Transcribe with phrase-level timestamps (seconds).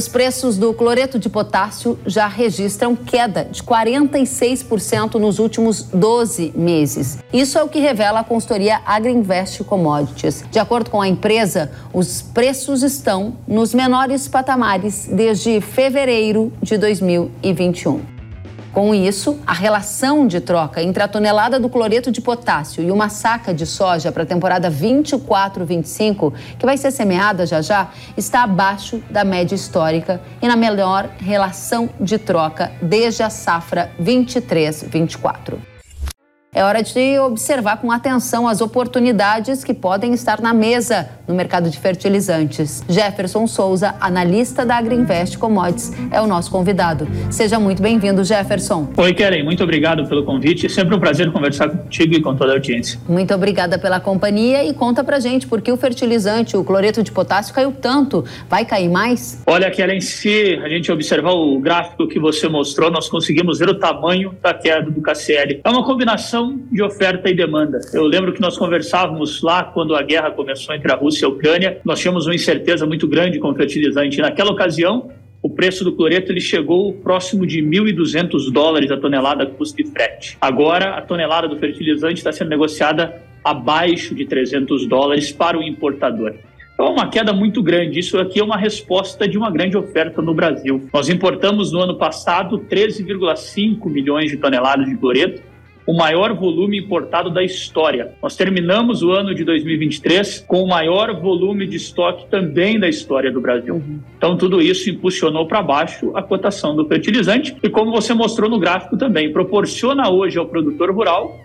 [0.00, 7.18] Os preços do cloreto de potássio já registram queda de 46% nos últimos 12 meses.
[7.30, 10.42] Isso é o que revela a consultoria Agriinvest Commodities.
[10.50, 18.19] De acordo com a empresa, os preços estão nos menores patamares desde fevereiro de 2021.
[18.72, 23.08] Com isso, a relação de troca entre a tonelada do cloreto de potássio e uma
[23.08, 29.02] saca de soja para a temporada 24-25, que vai ser semeada já já, está abaixo
[29.10, 35.79] da média histórica e na melhor relação de troca desde a safra 23-24.
[36.52, 41.70] É hora de observar com atenção as oportunidades que podem estar na mesa no mercado
[41.70, 42.82] de fertilizantes.
[42.88, 47.06] Jefferson Souza, analista da Agriinvest Commodities, é o nosso convidado.
[47.30, 48.88] Seja muito bem-vindo, Jefferson.
[48.96, 50.66] Oi, Keren, muito obrigado pelo convite.
[50.66, 52.98] É sempre um prazer conversar contigo e com toda a audiência.
[53.08, 57.12] Muito obrigada pela companhia e conta pra gente por que o fertilizante, o cloreto de
[57.12, 58.24] potássio, caiu tanto.
[58.48, 59.40] Vai cair mais?
[59.46, 63.78] Olha, Keren, se a gente observar o gráfico que você mostrou, nós conseguimos ver o
[63.78, 65.60] tamanho da queda do KCL.
[65.62, 66.39] É uma combinação
[66.70, 67.80] de oferta e demanda.
[67.92, 71.28] Eu lembro que nós conversávamos lá quando a guerra começou entre a Rússia e a
[71.28, 74.20] Ucrânia, nós tínhamos uma incerteza muito grande com o fertilizante.
[74.20, 75.10] Naquela ocasião,
[75.42, 80.36] o preço do cloreto ele chegou próximo de 1.200 dólares a tonelada custo de frete.
[80.40, 86.34] Agora, a tonelada do fertilizante está sendo negociada abaixo de 300 dólares para o importador.
[86.74, 87.98] Então, é uma queda muito grande.
[87.98, 90.88] Isso aqui é uma resposta de uma grande oferta no Brasil.
[90.92, 95.42] Nós importamos no ano passado 13,5 milhões de toneladas de cloreto
[95.86, 98.12] o maior volume importado da história.
[98.22, 103.30] Nós terminamos o ano de 2023 com o maior volume de estoque também da história
[103.30, 103.74] do Brasil.
[103.74, 104.00] Uhum.
[104.16, 108.58] Então, tudo isso impulsionou para baixo a cotação do fertilizante e, como você mostrou no
[108.58, 111.40] gráfico também, proporciona hoje ao produtor rural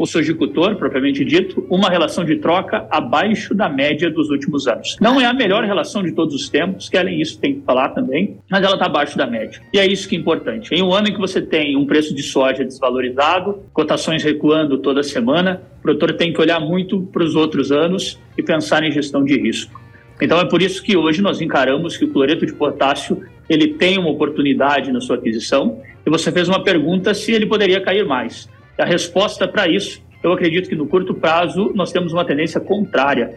[0.00, 4.96] o sojicultor, propriamente dito, uma relação de troca abaixo da média dos últimos anos.
[4.98, 7.90] Não é a melhor relação de todos os tempos, que além disso tem que falar
[7.90, 9.60] também, mas ela está abaixo da média.
[9.74, 10.74] E é isso que é importante.
[10.74, 15.02] Em um ano em que você tem um preço de soja desvalorizado, cotações recuando toda
[15.02, 19.22] semana, o produtor tem que olhar muito para os outros anos e pensar em gestão
[19.22, 19.78] de risco.
[20.18, 23.98] Então é por isso que hoje nós encaramos que o cloreto de potássio ele tem
[23.98, 25.82] uma oportunidade na sua aquisição.
[26.06, 28.48] E você fez uma pergunta se ele poderia cair mais.
[28.80, 33.34] A resposta para isso, eu acredito que no curto prazo nós temos uma tendência contrária.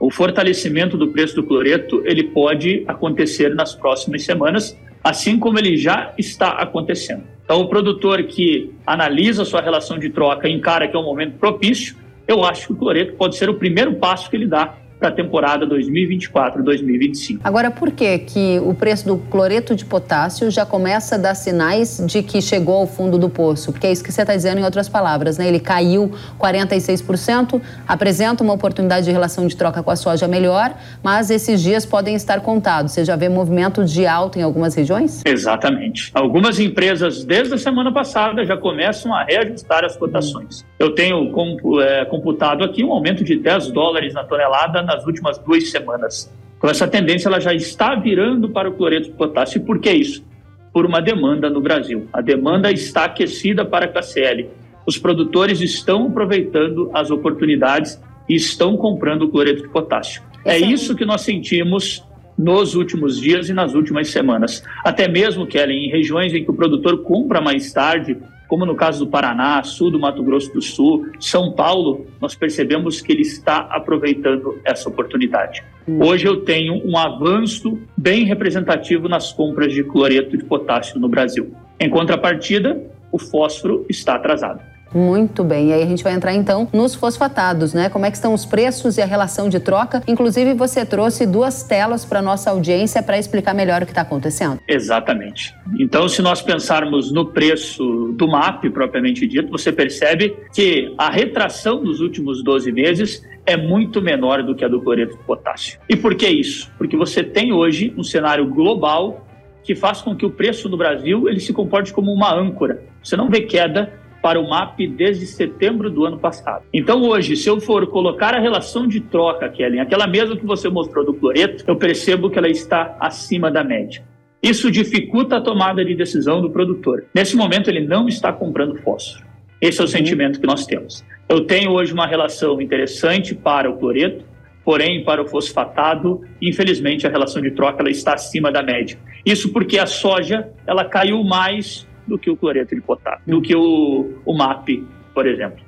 [0.00, 5.76] O fortalecimento do preço do cloreto ele pode acontecer nas próximas semanas, assim como ele
[5.76, 7.24] já está acontecendo.
[7.44, 11.96] Então, o produtor que analisa sua relação de troca encara que é um momento propício,
[12.26, 15.12] eu acho que o cloreto pode ser o primeiro passo que ele dá para a
[15.12, 17.40] temporada 2024-2025.
[17.42, 22.02] Agora, por que que o preço do cloreto de potássio já começa a dar sinais
[22.06, 23.72] de que chegou ao fundo do poço?
[23.72, 25.48] Porque é isso que você está dizendo em outras palavras, né?
[25.48, 31.30] Ele caiu 46%, apresenta uma oportunidade de relação de troca com a soja melhor, mas
[31.30, 32.92] esses dias podem estar contados.
[32.92, 35.22] Você já vê movimento de alta em algumas regiões?
[35.24, 36.10] Exatamente.
[36.14, 40.64] Algumas empresas, desde a semana passada, já começam a reajustar as cotações.
[40.78, 41.32] Eu tenho
[41.80, 46.32] é, computado aqui um aumento de 10 dólares na tonelada nas últimas duas semanas.
[46.56, 49.58] Então, essa tendência ela já está virando para o cloreto de potássio.
[49.58, 50.24] E por que isso?
[50.72, 52.08] Por uma demanda no Brasil.
[52.12, 54.48] A demanda está aquecida para a KCL.
[54.86, 60.22] Os produtores estão aproveitando as oportunidades e estão comprando o cloreto de potássio.
[60.44, 62.04] É isso que nós sentimos
[62.36, 64.62] nos últimos dias e nas últimas semanas.
[64.84, 68.16] Até mesmo, Kelly, em regiões em que o produtor compra mais tarde,
[68.48, 73.00] como no caso do Paraná, sul do Mato Grosso do Sul, São Paulo, nós percebemos
[73.00, 75.62] que ele está aproveitando essa oportunidade.
[75.88, 76.02] Hum.
[76.02, 81.54] Hoje eu tenho um avanço bem representativo nas compras de cloreto de potássio no Brasil.
[81.78, 84.73] Em contrapartida, o fósforo está atrasado.
[84.94, 85.70] Muito bem.
[85.70, 87.88] E aí a gente vai entrar então nos fosfatados, né?
[87.88, 90.02] Como é que estão os preços e a relação de troca?
[90.06, 94.60] Inclusive você trouxe duas telas para nossa audiência para explicar melhor o que está acontecendo.
[94.68, 95.54] Exatamente.
[95.78, 101.82] Então, se nós pensarmos no preço do MAP propriamente dito, você percebe que a retração
[101.82, 105.78] dos últimos 12 meses é muito menor do que a do cloreto de potássio.
[105.88, 106.70] E por que isso?
[106.78, 109.26] Porque você tem hoje um cenário global
[109.62, 112.82] que faz com que o preço no Brasil ele se comporte como uma âncora.
[113.02, 113.92] Você não vê queda
[114.24, 116.64] para o MAP desde setembro do ano passado.
[116.72, 120.66] Então, hoje, se eu for colocar a relação de troca, Kellen, aquela mesma que você
[120.70, 124.02] mostrou do cloreto, eu percebo que ela está acima da média.
[124.42, 127.04] Isso dificulta a tomada de decisão do produtor.
[127.14, 129.26] Nesse momento, ele não está comprando fósforo.
[129.60, 129.92] Esse é o uhum.
[129.92, 131.04] sentimento que nós temos.
[131.28, 134.24] Eu tenho hoje uma relação interessante para o cloreto,
[134.64, 138.98] porém para o fosfatado, infelizmente a relação de troca ela está acima da média.
[139.22, 143.54] Isso porque a soja ela caiu mais do que o cloreto de potássio, do que
[143.54, 145.64] o, o MAP, por exemplo.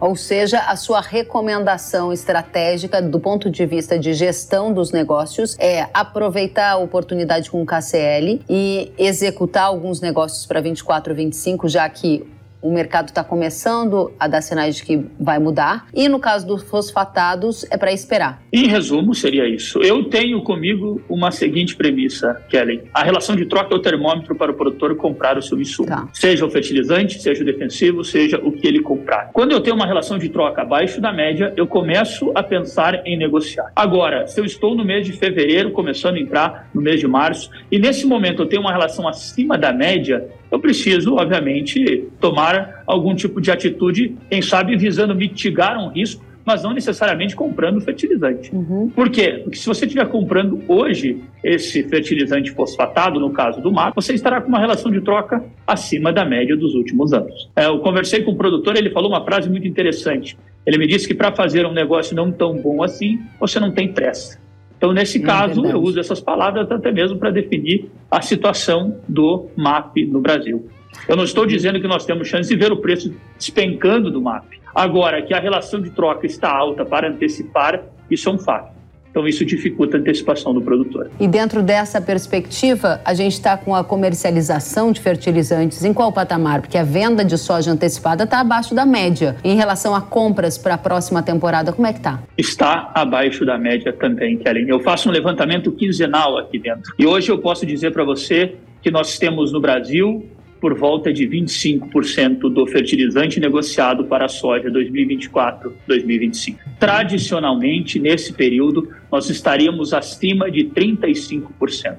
[0.00, 5.86] Ou seja, a sua recomendação estratégica do ponto de vista de gestão dos negócios é
[5.92, 12.26] aproveitar a oportunidade com o KCL e executar alguns negócios para 24, 25, já que
[12.62, 15.86] o mercado está começando a dar sinais de que vai mudar.
[15.94, 18.42] E no caso dos fosfatados, é para esperar.
[18.52, 19.80] Em resumo, seria isso.
[19.82, 22.82] Eu tenho comigo uma seguinte premissa, Kelly.
[22.92, 25.88] A relação de troca é o termômetro para o produtor comprar o seu insumo.
[25.88, 26.08] Tá.
[26.12, 29.30] Seja o fertilizante, seja o defensivo, seja o que ele comprar.
[29.32, 33.16] Quando eu tenho uma relação de troca abaixo da média, eu começo a pensar em
[33.16, 33.70] negociar.
[33.74, 37.50] Agora, se eu estou no mês de fevereiro, começando a entrar no mês de março,
[37.70, 42.49] e nesse momento eu tenho uma relação acima da média, eu preciso, obviamente, tomar
[42.86, 48.54] algum tipo de atitude, quem sabe visando mitigar um risco, mas não necessariamente comprando fertilizante.
[48.54, 48.90] Uhum.
[48.94, 49.40] Por quê?
[49.42, 54.40] Porque se você estiver comprando hoje esse fertilizante fosfatado, no caso do mar, você estará
[54.40, 57.48] com uma relação de troca acima da média dos últimos anos.
[57.54, 60.36] É, eu conversei com o produtor, ele falou uma frase muito interessante.
[60.66, 63.92] Ele me disse que para fazer um negócio não tão bom assim, você não tem
[63.92, 64.38] pressa.
[64.76, 69.48] Então, nesse é caso, eu uso essas palavras até mesmo para definir a situação do
[69.54, 70.66] MAP no Brasil.
[71.08, 74.60] Eu não estou dizendo que nós temos chance de ver o preço despencando do MAP.
[74.74, 78.80] Agora, que a relação de troca está alta para antecipar, isso é um fato.
[79.10, 81.10] Então, isso dificulta a antecipação do produtor.
[81.18, 86.60] E dentro dessa perspectiva, a gente está com a comercialização de fertilizantes em qual patamar?
[86.60, 89.36] Porque a venda de soja antecipada está abaixo da média.
[89.42, 92.22] Em relação a compras para a próxima temporada, como é que está?
[92.38, 94.68] Está abaixo da média também, Kellen.
[94.68, 96.94] Eu faço um levantamento quinzenal aqui dentro.
[96.96, 100.24] E hoje eu posso dizer para você que nós temos no Brasil
[100.60, 106.56] por volta de 25% do fertilizante negociado para a soja 2024-2025.
[106.78, 111.96] Tradicionalmente, nesse período, nós estaríamos acima de 35%.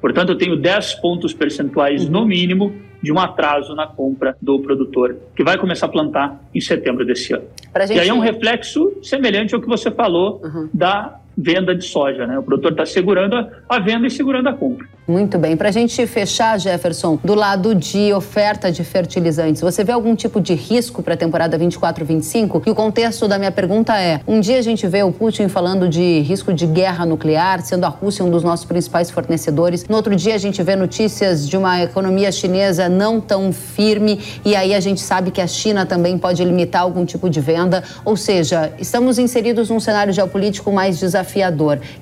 [0.00, 5.16] Portanto, eu tenho 10 pontos percentuais no mínimo de um atraso na compra do produtor,
[5.34, 7.44] que vai começar a plantar em setembro desse ano.
[7.80, 7.96] Gente...
[7.96, 10.68] E aí é um reflexo semelhante ao que você falou uhum.
[10.72, 12.26] da venda de soja.
[12.26, 12.38] Né?
[12.38, 13.36] O produtor está segurando
[13.68, 14.86] a venda e segurando a compra.
[15.06, 15.56] Muito bem.
[15.56, 20.40] Para a gente fechar, Jefferson, do lado de oferta de fertilizantes, você vê algum tipo
[20.40, 22.62] de risco para a temporada 24-25?
[22.64, 25.88] E o contexto da minha pergunta é: um dia a gente vê o Putin falando
[25.88, 29.88] de risco de guerra nuclear, sendo a Rússia um dos nossos principais fornecedores.
[29.88, 34.54] No outro dia a gente vê notícias de uma economia chinesa não tão firme, e
[34.54, 37.82] aí a gente sabe que a China também pode limitar algum tipo de venda.
[38.04, 41.31] Ou seja, estamos inseridos num cenário geopolítico mais desafiador.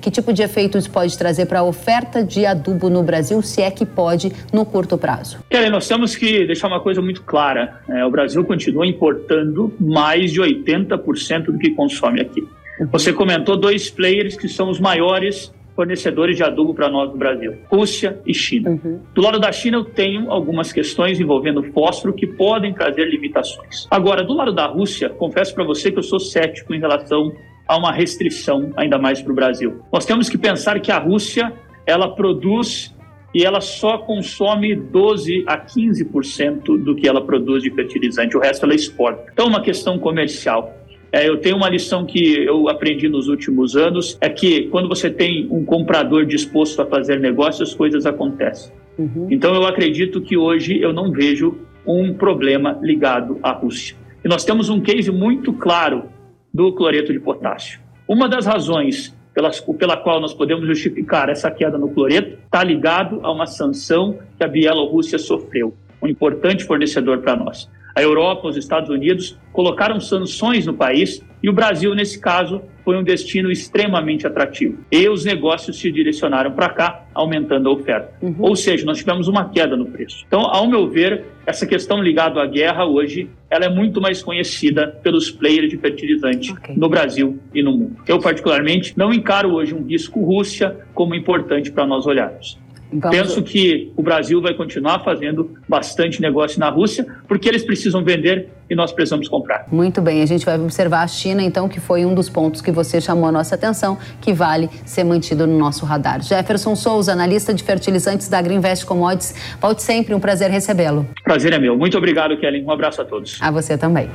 [0.01, 3.61] Que tipo de efeito isso pode trazer para a oferta de adubo no Brasil, se
[3.61, 5.39] é que pode, no curto prazo?
[5.49, 7.81] Kelly, nós temos que deixar uma coisa muito clara.
[7.89, 12.41] É, o Brasil continua importando mais de 80% do que consome aqui.
[12.79, 12.87] Uhum.
[12.91, 17.55] Você comentou dois players que são os maiores fornecedores de adubo para nós no Brasil:
[17.69, 18.71] Rússia e China.
[18.71, 18.99] Uhum.
[19.13, 23.87] Do lado da China, eu tenho algumas questões envolvendo fósforo que podem trazer limitações.
[23.89, 27.31] Agora, do lado da Rússia, confesso para você que eu sou cético em relação
[27.71, 29.81] a uma restrição, ainda mais para o Brasil.
[29.93, 31.53] Nós temos que pensar que a Rússia
[31.85, 32.93] ela produz
[33.33, 38.65] e ela só consome 12 a 15% do que ela produz de fertilizante, o resto
[38.65, 39.23] ela exporta.
[39.31, 40.75] Então, é uma questão comercial.
[41.13, 45.09] É, eu tenho uma lição que eu aprendi nos últimos anos, é que quando você
[45.09, 48.73] tem um comprador disposto a fazer negócio, as coisas acontecem.
[48.97, 49.27] Uhum.
[49.31, 51.57] Então, eu acredito que hoje eu não vejo
[51.87, 53.95] um problema ligado à Rússia.
[54.25, 56.09] E nós temos um case muito claro
[56.53, 57.79] do cloreto de potássio.
[58.07, 63.19] Uma das razões pela, pela qual nós podemos justificar essa queda no cloreto está ligado
[63.23, 67.69] a uma sanção que a Bielorrússia sofreu, um importante fornecedor para nós.
[67.95, 72.97] A Europa, os Estados Unidos colocaram sanções no país e o Brasil, nesse caso, foi
[72.97, 74.77] um destino extremamente atrativo.
[74.91, 78.13] E os negócios se direcionaram para cá, aumentando a oferta.
[78.21, 78.35] Uhum.
[78.39, 80.23] Ou seja, nós tivemos uma queda no preço.
[80.27, 84.87] Então, ao meu ver, essa questão ligada à guerra hoje, ela é muito mais conhecida
[85.03, 86.75] pelos players de fertilizante okay.
[86.75, 87.97] no Brasil e no mundo.
[88.07, 92.59] Eu, particularmente, não encaro hoje um risco Rússia como importante para nós olharmos.
[92.93, 93.17] Vamos...
[93.17, 98.49] Penso que o Brasil vai continuar fazendo bastante negócio na Rússia, porque eles precisam vender
[98.69, 99.65] e nós precisamos comprar.
[99.71, 102.71] Muito bem, a gente vai observar a China, então, que foi um dos pontos que
[102.71, 106.21] você chamou a nossa atenção, que vale ser mantido no nosso radar.
[106.21, 109.35] Jefferson Souza, analista de fertilizantes da Greenvest Commodities.
[109.59, 111.05] Volte sempre, um prazer recebê-lo.
[111.23, 111.77] Prazer é meu.
[111.77, 112.63] Muito obrigado, Kelly.
[112.63, 113.37] Um abraço a todos.
[113.41, 114.09] A você também.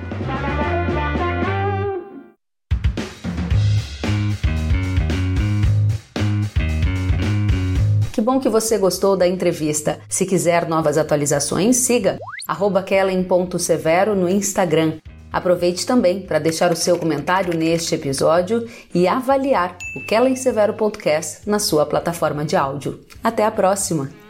[8.20, 10.00] Bom que você gostou da entrevista.
[10.08, 12.18] Se quiser novas atualizações, siga
[12.86, 14.94] kellen.severo no Instagram.
[15.32, 21.48] Aproveite também para deixar o seu comentário neste episódio e avaliar o Kellen Severo Podcast
[21.48, 23.00] na sua plataforma de áudio.
[23.22, 24.25] Até a próxima!